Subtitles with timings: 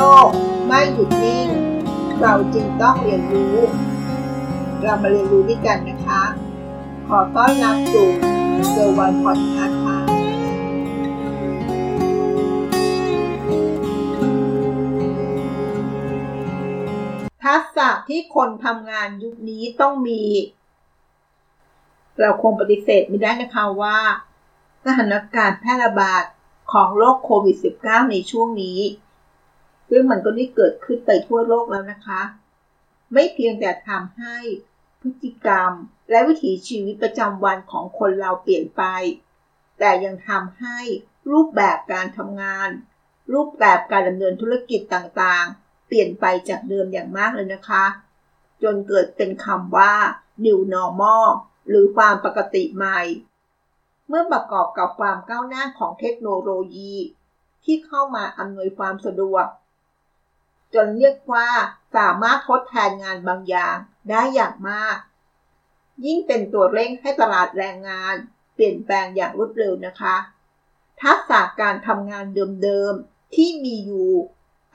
[0.00, 0.28] ลก
[0.66, 1.48] ไม่หยุดนิ่ง
[2.20, 3.56] เราจึงต้องเรียนรู้
[4.82, 6.22] เรามาเรียนรู้ด้วยกันนะคะ
[7.08, 8.08] ขอต้อนรับสู่
[8.70, 9.98] เซอร์วันพอดคาส์ค่ะ
[17.44, 20.22] ทักษะที่คนทำงานยุคนี้ต้องมี
[22.20, 23.98] เราคงปฏิเสธไม่ได้นะคะว่า
[24.84, 26.22] สถานการณ์แพร่ระบาด
[26.72, 28.80] ของโรคโควิด -19 ในช่วงนี้
[29.90, 32.22] ซึ่งมันก็ได้เกิดขึ้นไปทั่วโลกแล้วนะคะ
[33.12, 34.36] ไม่เพียงแต่ทำให้
[35.00, 35.72] พฤติกรรม
[36.10, 38.82] และวิถีชีวิตประจำวันของคนเราเปลี่ยนไป
[39.78, 40.78] แต่ยังทำให้
[41.30, 42.70] รูปแบบการทำงาน
[43.32, 47.84] รูปแบบการดำเนินธุรกิจต่างๆ เปลี่ยนไปจากเดิมอย่างมากเลยนะคะ
[48.62, 49.92] จนเกิดเป็นคำว่า
[50.44, 51.26] new normal
[51.68, 53.00] หรือความปกติใหม่
[54.08, 56.94] เมื่อประกอบกับความก้าวหน้าของเทคโนโลยี
[57.64, 59.46] ที่เข้ามาอำนวยความสะดวก
[60.74, 61.48] จนเรียกว่า
[61.96, 63.76] สามารถทดแทนงานบางอย่าง
[64.10, 64.96] ได้อย่างมาก
[66.04, 68.14] ยิ่งเป็นตัวเร่งให้ตลาดแรงงาน
[68.54, 70.16] เปลี่ยนแปลงอย่างรวดเร็วนะคะ
[71.02, 72.24] ทักษะการทำงาน
[72.62, 74.10] เดิมๆที่มีอยู่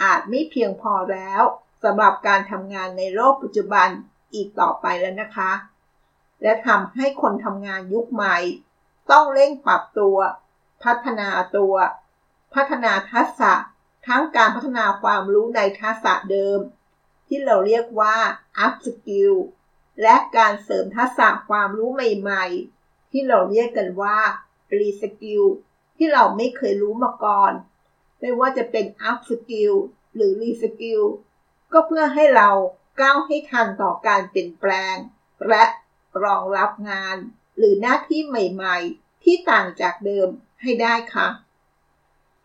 [0.04, 1.42] อาจไม่เพียงพอแล้ว
[1.84, 3.88] สำหรับการทำงานในโลกปัจจุบัน
[4.34, 5.52] อีกต่อไปแล้วนะคะ
[6.42, 8.38] และทำให้คนทำงานยุคใหม่
[9.12, 10.18] ต้องเร่งปรับตัว
[10.84, 11.76] พัฒนาตัว
[12.54, 13.54] พัฒนาทักษะ
[14.08, 16.60] ทั้งการพัฒนาความรู้ในทักษะเดิม
[17.28, 18.18] ที่เราเรียกว่า
[18.66, 19.36] up skill
[20.02, 24.18] และการเสริมทักษะความรู้ใหม่ๆ ที่เราเรียกกันว่า
[24.80, 25.44] re skill
[25.98, 27.52] ที่เราไม่เคยรู้มาก่อน
[28.20, 29.74] ไม่ว่าจะเป็น up skill
[30.16, 31.04] หรือ re skill
[31.74, 32.50] ก็เพื่อให้เรา
[33.02, 34.96] ก้าวให้ทันต่อการเปลี่ยนแปลง
[35.48, 35.64] และ
[36.24, 37.18] รองรับงาน
[37.58, 40.28] หรือหน้าที่ใหม่ ๆ ที่ต่างจากเดิม
[40.62, 41.28] ให้ได้ค่ะ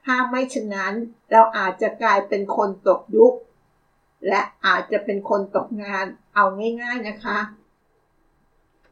[0.04, 0.94] ถ้าไม่ฉะนั้น
[1.30, 3.34] เราอาจจะกลายเป็นคนตกยุค
[4.28, 6.04] และอาจจะเป็นคนตกงาน
[6.34, 6.44] เอา
[6.82, 7.38] ง่าย ๆนะคะ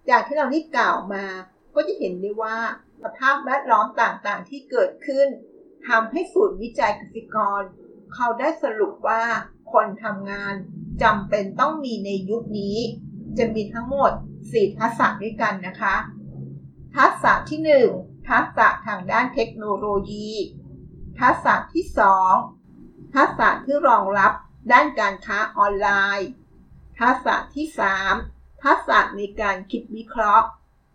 [0.09, 1.25] จากที่เราได้กล่าวมา
[1.75, 2.57] ก็จะเห็นได้ว่า
[3.03, 5.29] สภาพแวดล้อมต่างๆที่เกิดขึ้น
[5.89, 7.63] ทำให้ศูนย์วิจัยกสิกร
[8.15, 9.23] เขาได้สรุปว่า
[9.73, 10.55] คนทำงาน
[11.03, 12.79] จำเป็นต้องมีในยุคนี้
[13.39, 14.13] จะมีทั้งหมด
[14.47, 15.97] 4 ทักษะด้วยกันนะคะ
[16.97, 17.61] ทักษะที่
[17.95, 20.31] 1 ทักษะทางด้านเทคโนโลยี
[21.21, 21.85] ทักษะที่
[22.49, 24.33] 2 ทักษะที่รองรับ
[24.73, 26.29] ด้านการค้าออนไลน์
[27.01, 27.67] ทักษะที่
[28.15, 30.47] 3 ทักษะในการคิดวิเคราะห์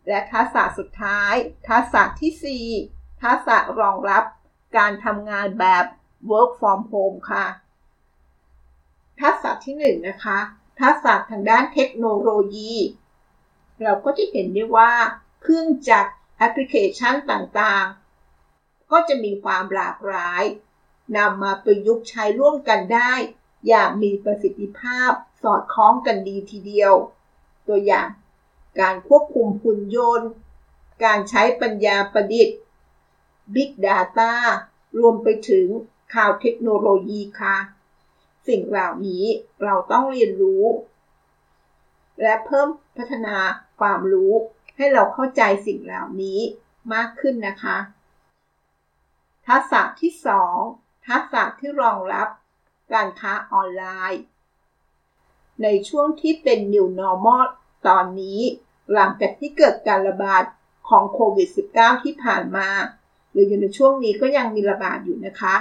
[0.08, 1.34] และทักษะสุดท้าย
[1.70, 4.24] ทักษะที่ 4 ทักษะรองรับ
[4.78, 5.86] การทำงานแบบ
[6.30, 7.46] work from home ค่ะ
[9.22, 10.40] ทักษะที่1นะคะ
[10.82, 12.74] ทักษะทางด้านเทคโนโลยี
[13.82, 14.92] เราก็จะเห็นได้ว่า
[15.42, 18.03] เครื่องจักรแอปพลิเคชันต่างๆ
[18.92, 20.44] ก็จะมีความหลากหลาย
[21.18, 23.14] นำมาประยุกต์ใช้ร่วมกันได้
[23.68, 25.12] อย่างมีประสิทธิภาพ
[25.44, 26.94] สอดคล้องกันดีทีเดียว
[27.68, 28.08] ตัวอย่าง
[28.80, 30.30] การควบคุมหุ่นยนต์
[31.04, 32.58] การใช้ปัญญาประดิษฐ์
[33.56, 34.34] Big Data
[35.00, 35.68] รวมไปถึง
[36.14, 37.56] ข่าวเทคโนโลยีค่ะ
[38.48, 39.26] สิ่งเหล่านี้
[39.64, 40.66] เราต้องเรียนรู้
[42.22, 42.68] และเพิ่ม
[42.98, 43.38] พัฒนา
[43.80, 44.34] ความรู้
[44.78, 46.40] ให้เราเข้าใจสิ่งเหล่านี้
[46.94, 47.78] มากขึ้นนะคะ
[49.48, 50.12] ทักษะที่
[50.60, 52.28] 2 ทักษะที่รองรับ
[52.94, 53.84] การค้าออนไล
[54.14, 54.22] น์
[55.64, 57.46] ในช่วงที่เป็น New Normal
[57.88, 58.40] ตอนนี้
[58.94, 60.44] หลังจากที่เกิดการระบาด
[60.90, 62.70] ของโควิด -19 ที่ผ่านมา
[63.32, 65.56] หรืออยู่ในช่วงนี้ก็ยังมีระบาดอยู่นะคะ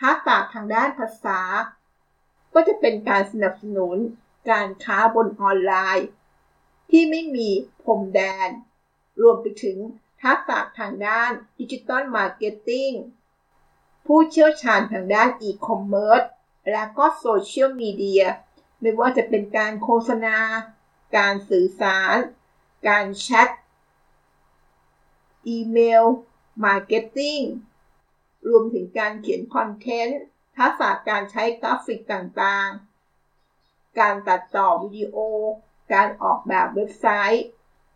[0.00, 1.40] ทักษะทางด้านภาษา
[2.54, 3.96] ก็จะเป็นการสนับสนุน
[4.50, 6.08] การค้าบนออนไลน์
[6.90, 7.48] ที่ไม่มี
[7.82, 8.48] พรมแดน
[9.22, 9.76] รวมไปถึง
[10.22, 12.90] ทักษะทางด้าน digital marketing
[14.06, 16.22] ผู้เชี่ยวชาญทางด้านอีคอมเมิร์ซ
[16.70, 18.24] และก็โซเชียลมีเดีย
[18.80, 20.38] ไม่ว่าจะเป็นการโฆษณา
[21.16, 22.16] การสื่อสาร
[22.88, 23.48] การแชท
[25.48, 26.04] email
[26.64, 27.40] marketing
[28.48, 30.20] รวมถึงการเขียน content
[30.58, 35.16] ทักษะการใช้กราฟิกต่างๆ การตัดต่อวิดีโอ
[35.92, 37.46] การออกแบบเว็บไซต์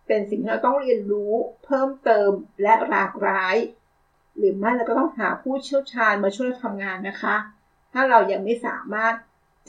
[0.06, 1.32] เป็นสิ่งที่เราต้องเรียนรู้
[1.64, 2.31] เพิ่มเติม
[2.62, 3.56] และหลากหลาย
[4.37, 7.37] หรือไม่เราก็ต้องหาผู้เชี่ยวชาญมาช่วยทำงานนะคะ
[7.93, 9.14] ถ้าเรายังไม่สามารถ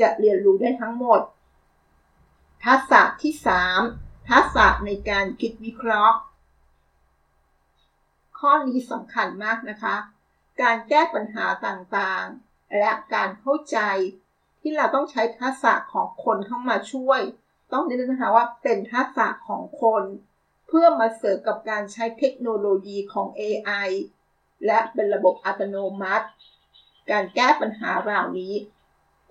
[0.01, 1.21] จะเรียนรู้ได้ทั้งหมด
[2.65, 3.33] ทักษะที่
[3.79, 6.17] 3 ทักษะในการคิดวิเคราะห์
[8.39, 9.95] ข้อนี้สำคัญมากนะคะ
[10.61, 13.77] การแก้ปัญหาต่างๆ และการเข้าใจ
[14.61, 17.21] ที่เราต้องใช้ทักษะของคนเข้ามาช่วย
[17.73, 20.03] ต้องนิดนึงนะคะว่าเป็นทักษะของคน
[20.67, 23.89] เพื่อมาเสริมกับการใช้เทคโนโลยีของ AI
[24.65, 26.27] และเป็นระบบอัตโนมัติ
[27.11, 28.53] การแก้ปัญหาเหล่านี้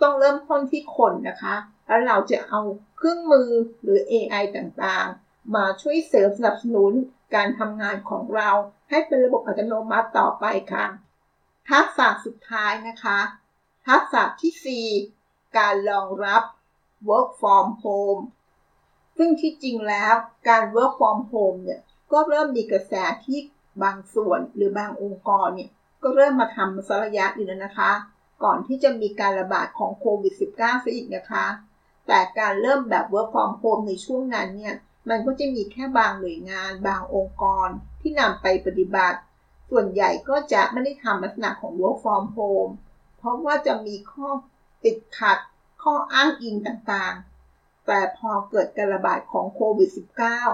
[0.02, 1.54] ต้องเริ่มต้นที่คนนะคะ
[1.86, 2.60] แล้วเราจะเอา
[2.96, 3.50] เครื่องมือ
[3.82, 6.92] หรือ AI ต่างๆ มาช่วยเสริมสนับสนุน
[7.34, 8.50] การทำงานของเรา
[8.90, 10.86] ให้เป็นระบบอัตโนมัติต่อไปค่ะ
[11.70, 13.18] ทักษะสุดท้ายนะคะ
[13.88, 16.42] ทักษะที่ 4 การรองรับ
[17.08, 18.22] work from home
[19.16, 20.14] ซึ่งที่จริงแล้ว
[20.48, 21.80] การ work from home เนี่ย
[22.12, 22.94] ก็เริ่มมีกระแส
[23.24, 23.38] ที่
[23.82, 25.70] บางส่วนหรือบางองค์กรเนี่ย
[26.02, 27.90] ก็เริ่มมาทำมาสักระยะอยู่แล้วนะคะ
[28.42, 31.46] ก่อนที่จะมีการระบาดของโควิด -19 ซะอีกนะคะ
[32.06, 34.74] แต่การเริ่มแบบ work from home ในช่วงนั้นเนี่ย
[35.08, 37.68] มันก็จะมีแค่บางหน่วยงาน บางองค์กร
[38.00, 39.18] ที่นำไปปฏิบัติ
[39.70, 42.72] ส่วนใหญ่ก็จะไม่ได้ทำลักษณะของ work from home
[43.18, 44.28] เพราะว่าจะมีข้อ
[44.84, 45.38] ติดขัด
[45.82, 49.90] ข้ออ้างอิงต่างๆ แต่พอเกิดการระบาดของโควิด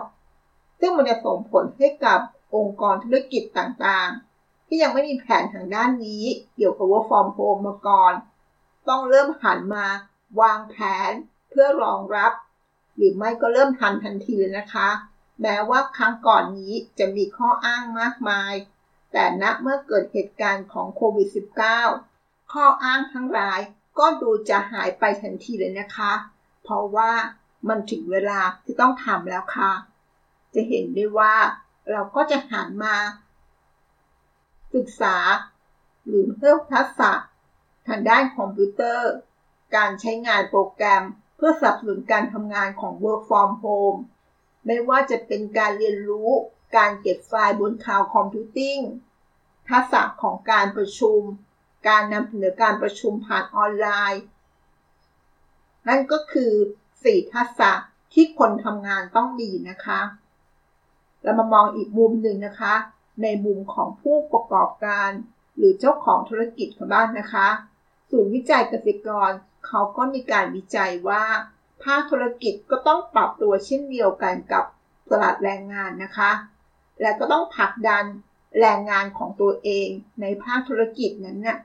[0.09, 2.21] -19 ซึ่งมันจะส่งผลให้กับ
[2.57, 8.15] องค์กรธุรกิจต่างๆ ที่ยังไม่มีแผนทางด้านนี้เกี่ยวกับ work from home มาก่อน
[8.89, 9.87] ต้องเริ่มหันมา
[10.41, 10.77] วางแผ
[11.11, 11.13] น
[11.51, 12.33] เพื่อรองรับ
[12.97, 14.89] หรือไม่ก็เริ่มทันทันทีเลยนะคะ
[15.43, 18.53] แม้ว่าครั้งก่อนนี้จะมีข้ออ้างมากมาย
[19.13, 21.29] แต่ณเมื่อเกิดเหตุการณ์ของโควิด
[21.91, 23.61] -19 ข้ออ้างทั้งหลาย
[23.99, 26.13] ก็ดูจะหายไปทันทีเลยนะคะ
[26.63, 27.11] เพราะว่า
[27.69, 29.73] มันถึงเวลาที่ต้องทำแล้วค่ะ
[30.55, 31.35] จะเห็นได้ว่า
[31.91, 32.97] เราก็จะหันมา
[34.75, 35.17] ศึกษา
[36.07, 37.11] หรือเพิ่มทักษะ
[37.89, 39.11] ทางด้านคอมพิวเตอร์
[39.77, 41.03] การใช้งานโปรแกรม
[41.37, 43.99] เพื่อสนับสนุนการทำงานของ Work from Home
[44.67, 46.31] ไม่ว่าจะเป็นการเรียนรู้
[46.77, 48.79] การเก็บไฟล์บน cloud computing
[49.71, 51.21] ทักษะของการประชุม
[51.89, 54.23] การนำเสนอการประชุมผ่านออนไลน์
[55.89, 56.53] นั่นก็คือ
[56.93, 57.71] 4 ทักษะ
[58.13, 60.01] ที่คนทำงานต้องมีนะคะ
[61.23, 62.75] เรามามองอีกมุมหนึ่งนะคะ
[63.23, 65.11] ในมุมของผู้ประกอบการ
[65.57, 67.49] หรือเจ้าของธุรกิจของบ้านนะคะ
[68.11, 69.31] ศูนย์วิจัยเกษตรกร
[69.67, 71.25] เขาก็มีการวิจัยว่า
[71.83, 74.65] ภาคธุรกิจก็ต้องปรับตัวเช่นเดียวกันกับ
[75.11, 76.31] ตลาดแรงงานนะคะ
[77.01, 78.05] และก็ต้องผลักดัน
[78.61, 79.89] แรงงานของตัวเอง
[80.21, 81.59] ในภาคธุรกิจนั้นนะ่ะ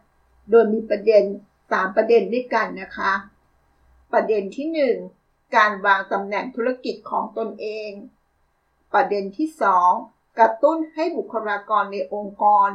[0.49, 1.23] โดยมีประเด็น
[1.61, 3.13] 3 ประเด็นด้วยกันนะคะ
[4.13, 4.67] ประเด็นที่
[5.11, 7.91] 1 การวางตำแหน่งธุรกิจของตนเอง
[8.93, 9.47] ประเด็นที่
[9.93, 12.69] 2 กระตุ้นให้บุคลากรในองค์กร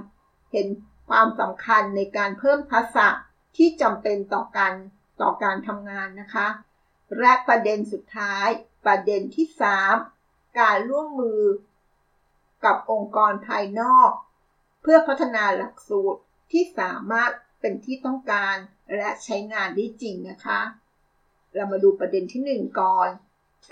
[0.52, 0.66] เห็น
[1.08, 3.08] ความสำคัญในการเพิ่มทักษะ
[3.56, 4.74] ที่จำเป็นต่อการ
[5.20, 6.48] ต่อการทำงานนะคะ
[7.20, 8.48] และประเด็นสุดท้าย
[8.86, 9.46] ประเด็นที่
[10.02, 11.42] 3 การร่วมมือ
[12.64, 14.10] กับองค์กรภายนอก
[14.82, 16.20] เพื่อพัฒนาหลักสูตร
[16.52, 18.56] ที่สามารถ เป็นที่ต้องการ
[18.96, 20.60] และใช้งานได้จริงนะคะ
[21.54, 23.08] เรามาดูประเด็นที่ 1 ก่อน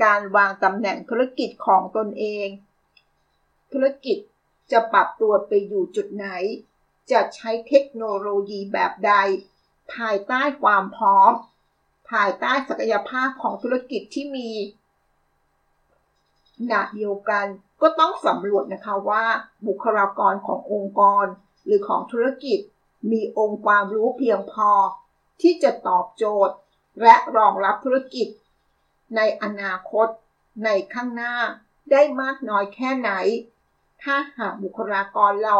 [0.05, 2.49] การวางตำแหน่งธุรกิจของตนเอง
[3.73, 4.19] ธุรกิจ
[4.73, 6.29] จะปรับตัวไปอยู่จุดไหน
[7.13, 9.13] จะใช้เทคโนโลยีแบบใด
[9.95, 11.33] ภายใต้ความพร้อม
[12.11, 14.51] ภายใต้ศักยภาพของธุรกิจที่มี
[16.59, 17.47] ขณะเดียวกัน
[17.83, 19.25] ก็ต้องสำรวจนะคะว่า
[19.67, 21.25] บุคลากรขององค์กร
[21.65, 22.59] หรือของธุรกิจ
[23.13, 24.71] มีองค์ความรู้เพียงพอ
[25.43, 26.57] ที่จะตอบโจทย์
[27.03, 28.29] และรองรับธุรกิจ
[29.17, 30.09] ในอนาคต
[30.65, 31.35] ในข้างหน้า
[31.91, 33.11] ได้มากน้อยแค่ไหน
[34.03, 35.57] ถ้าหากบุคลากรเรา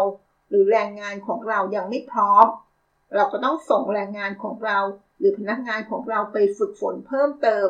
[0.49, 2.47] หรือแรงงานของเรายังไม่พร้อม
[3.15, 4.79] เราก็ต้องส่งแรงงานของเรา
[5.19, 7.69] หรือพนักงานของเราไปฝึกฝนเพิ่มเติม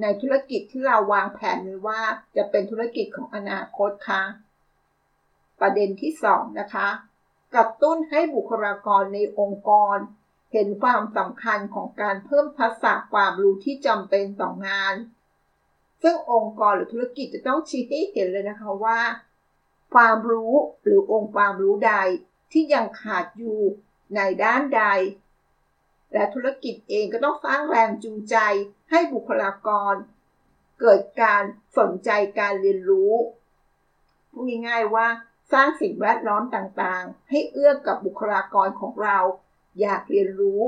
[0.00, 2.02] ในธุรกิจที่เราวางแผนไว้ว่า
[2.36, 4.22] จะเป็นธุรกิจของอนาคตค่ะ
[5.60, 6.88] ประเด็นที่ 2 นะคะ
[7.54, 9.96] กระตุ้นให้บุคลากรในองค์กร
[10.52, 14.94] เห็นความสำคัญของการเพิ่มทักษะความรู้ที่จำเป็นต่องาน
[16.02, 19.00] ซึ่งองค์กรหรือธุรกิจจะต้องชี้ให้เห็นเลยนะคะว่า
[19.94, 21.94] ความรู้หรือองค์ความรู้ใด
[22.52, 23.60] ที่ยังขาดอยู่
[24.16, 24.84] ในด้านใด
[26.12, 28.36] และธุรกิจเองก็ต้องสร้างแรงจูงใจ
[28.90, 29.94] ให้บุคลากร
[30.80, 31.42] เกิดการ
[31.78, 33.12] สนใจการเรียนรู้
[34.30, 35.06] พูดง่ายๆว่า
[35.52, 39.18] สร้างสิ่งแวดล้อมต่างๆ ให้เอื้อกับบุคลากรของเรา
[39.80, 40.62] อยากเรียนรู้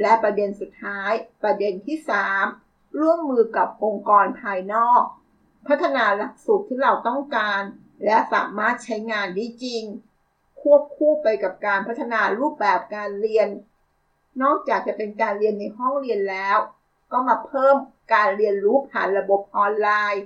[0.00, 1.96] และประเด็นสุดท้าย ประเด็นที่
[2.48, 5.02] 3 ร่วมมือกับองค์กรภายนอก
[5.68, 7.62] พัฒนาหลักสูตรที่เราต้องการ
[8.04, 9.84] และสามารถใช้งานได้จริง
[10.60, 13.48] ควบคู่ไปกับการพัฒนารูปแบบการเรียน
[14.42, 16.58] นอกจากจะเป็นการเรียนในห้องเรียนแล้ว
[17.12, 17.76] ก็มาเพิ่ม
[18.14, 20.22] การเรียนรู้ผ่านระบบออนไลน์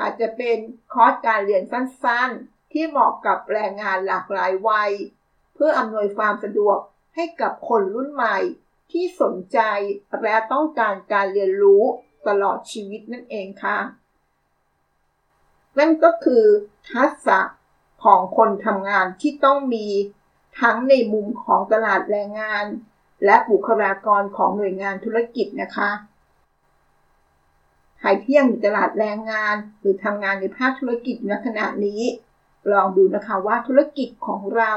[0.00, 0.58] อาจจะเป็น
[0.92, 4.92] คอร์สการเรียนสั้นๆ ที่เหมาะกับแรงงานหลากหลายวัย
[5.54, 6.78] เพื่ออำนวยความสะดวก
[7.14, 8.38] ให้กับคนรุ่นใหม่
[8.92, 9.58] ที่สนใจ
[10.22, 11.84] และต้องการการเรียนรู้
[12.28, 13.78] ตลอดชีวิตนั่นเองค่ะ
[15.78, 16.44] นั่นก็คือ
[16.92, 17.38] ทักษะ
[18.04, 19.86] ของคนทำงานที่ต้องมี
[20.60, 22.64] ทั้งในมุมของตลาดแรงงาน
[23.24, 25.90] และบุคลากรของหน่วยงานธุรกิจนะคะ
[28.02, 32.02] ใครที่ยงอยู่ตลาดแรงงาน หรือทำงานในภาคธุรกิจในขณะนี้
[32.72, 34.72] ลองดูนะคะว่าธุรกิจของเรา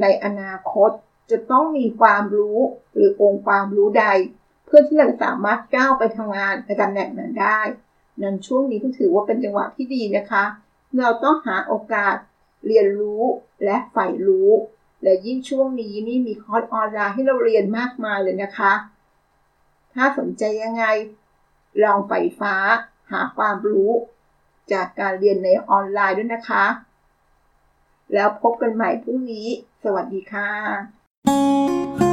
[0.00, 0.90] ในอนาคต
[1.30, 2.58] จะต้องมีความรู้
[2.94, 4.06] หรือองค์ความรู้ใด
[4.66, 7.60] เพื่อที่เราจะสามารถก้าวไปทำงานในตำแหน่งนั้นได้
[8.22, 10.44] นั้นช่วงนี้ก็ถือว่าเป็นจังหวะที่ดีนะคะ
[10.98, 12.16] เราต้องหาโอกาส
[12.66, 13.22] เรียนรู้
[13.64, 14.50] และใฝ่รู้
[15.02, 18.72] และยิ่งช่วงนี้นี่มีคอร์สออนไลน์ให้เราเรียนมากมายเลยนะคะ
[19.94, 20.84] ถ้าสนใจยังไง
[21.82, 22.54] ลองไฟฟ้า
[23.12, 23.90] หาความรู้
[24.72, 26.66] จากการเรียนในออนไลน์ด้วยนะคะ
[28.14, 29.46] แล้วพบกันใหม่พรุ่งนี้
[29.82, 32.11] สวัสดีค่ะ